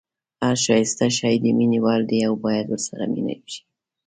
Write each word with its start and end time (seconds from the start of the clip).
هر 0.43 0.55
ښایسته 0.63 1.07
شی 1.17 1.33
د 1.43 1.45
مینې 1.57 1.79
وړ 1.83 2.01
دی 2.09 2.19
او 2.27 2.33
باید 2.45 2.65
ورسره 2.69 3.03
مینه 3.13 3.35
وشي. 3.41 3.61